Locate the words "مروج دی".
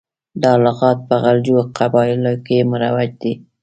2.69-3.33